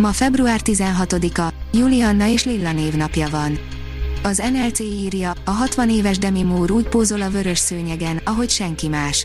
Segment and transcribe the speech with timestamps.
[0.00, 3.58] Ma február 16-a, Julianna és Lilla névnapja van.
[4.22, 8.88] Az NLC írja, a 60 éves Demi Moore úgy pózol a vörös szőnyegen, ahogy senki
[8.88, 9.24] más.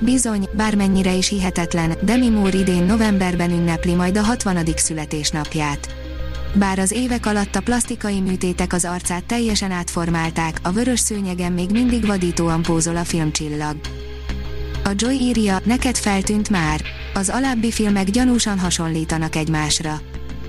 [0.00, 4.58] Bizony, bármennyire is hihetetlen, Demi Moore idén novemberben ünnepli majd a 60.
[4.76, 5.94] születésnapját.
[6.54, 11.70] Bár az évek alatt a plastikai műtétek az arcát teljesen átformálták, a vörös szőnyegen még
[11.70, 13.76] mindig vadítóan pózol a filmcsillag.
[14.88, 16.80] A Joy írja, neked feltűnt már.
[17.14, 20.00] Az alábbi filmek gyanúsan hasonlítanak egymásra.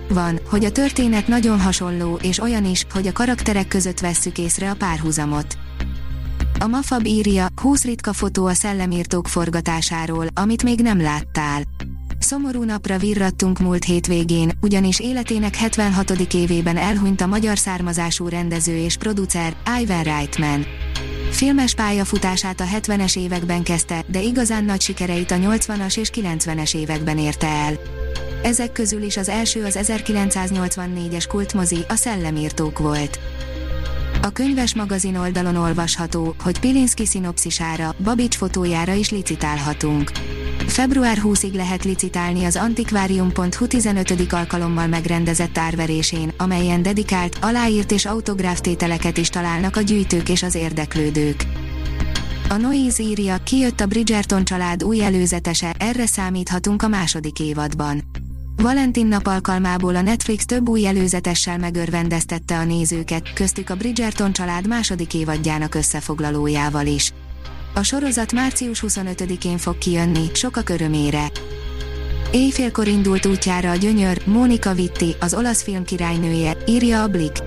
[0.10, 4.70] Van, hogy a történet nagyon hasonló, és olyan is, hogy a karakterek között vesszük észre
[4.70, 5.58] a párhuzamot.
[6.60, 11.64] A Mafab írja, 20 ritka fotó a szellemírtók forgatásáról, amit még nem láttál.
[12.20, 16.34] Szomorú napra virrattunk múlt hétvégén, ugyanis életének 76.
[16.34, 20.66] évében elhunyt a magyar származású rendező és producer, Ivan Reitman.
[21.32, 27.18] Filmes pályafutását a 70-es években kezdte, de igazán nagy sikereit a 80-as és 90-es években
[27.18, 27.80] érte el.
[28.44, 33.20] Ezek közül is az első az 1984-es kultmozi, a Szellemírtók volt.
[34.22, 40.12] A könyves magazin oldalon olvasható, hogy Pilinszki szinopszisára, Babics fotójára is licitálhatunk.
[40.70, 44.34] Február 20-ig lehet licitálni az antikvárium.hu 15.
[44.34, 50.56] alkalommal megrendezett árverésén, amelyen dedikált, aláírt és autográf tételeket is találnak a gyűjtők és az
[50.56, 51.44] érdeklődők.
[52.50, 58.04] A Noise írja, kijött a Bridgerton család új előzetese, erre számíthatunk a második évadban.
[58.56, 64.68] Valentin nap alkalmából a Netflix több új előzetessel megörvendeztette a nézőket, köztük a Bridgerton család
[64.68, 67.14] második évadjának összefoglalójával is.
[67.74, 71.32] A sorozat március 25-én fog kijönni, sokak örömére.
[72.32, 77.38] Éjfélkor indult útjára a gyönyör, Mónika Vitti, az olasz film királynője, írja a Blik.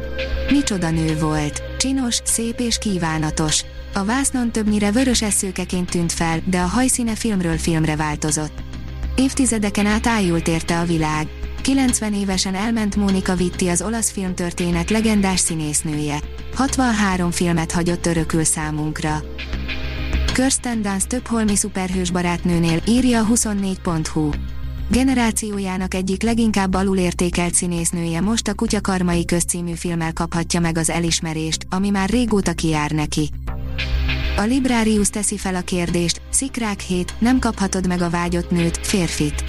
[0.50, 3.64] Micsoda nő volt, csinos, szép és kívánatos.
[3.94, 8.52] A vásznon többnyire vörös eszőkeként tűnt fel, de a hajszíne filmről filmre változott.
[9.16, 11.28] Évtizedeken át ájult érte a világ.
[11.62, 16.20] 90 évesen elment Mónika Vitti az olasz filmtörténet legendás színésznője.
[16.54, 19.22] 63 filmet hagyott örökül számunkra.
[20.32, 24.30] Kirsten Dunst több holmi szuperhős barátnőnél, írja a 24.hu.
[24.90, 31.90] Generációjának egyik leginkább alulértékelt színésznője most a Kutyakarmai közcímű filmmel kaphatja meg az elismerést, ami
[31.90, 33.30] már régóta kijár neki.
[34.36, 39.44] A Librarius teszi fel a kérdést, Szikrák 7, nem kaphatod meg a vágyott nőt, férfit.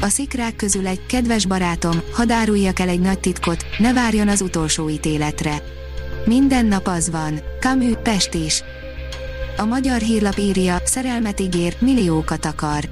[0.00, 4.40] A szikrák közül egy, kedves barátom, hadd áruljak el egy nagy titkot, ne várjon az
[4.40, 5.62] utolsó ítéletre.
[6.24, 7.40] Minden nap az van.
[7.60, 8.62] Camus, Pest is.
[9.58, 12.88] A magyar hírlap írja, szerelmet ígér, milliókat akar.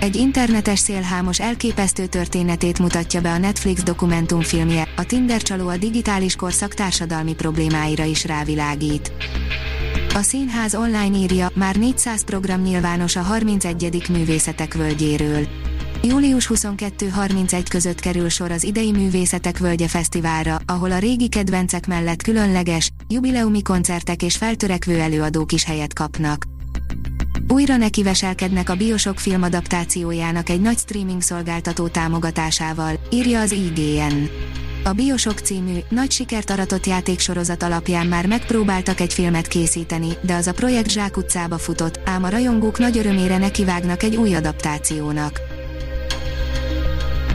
[0.00, 6.36] Egy internetes szélhámos elképesztő történetét mutatja be a Netflix dokumentumfilmje, a Tinder csaló a digitális
[6.36, 9.12] korszak társadalmi problémáira is rávilágít.
[10.14, 14.08] A színház online írja, már 400 program nyilvános a 31.
[14.08, 15.46] művészetek völgyéről.
[16.06, 22.22] Július 22-31 között kerül sor az idei Művészetek Völgye Fesztiválra, ahol a régi kedvencek mellett
[22.22, 26.44] különleges, jubileumi koncertek és feltörekvő előadók is helyet kapnak.
[27.48, 34.24] Újra nekiveselkednek a Biosok filmadaptációjának egy nagy streaming szolgáltató támogatásával, írja az IGN.
[34.84, 40.46] A Biosok című, nagy sikert aratott játéksorozat alapján már megpróbáltak egy filmet készíteni, de az
[40.46, 45.53] a projekt zsákutcába futott, ám a rajongók nagy örömére nekivágnak egy új adaptációnak.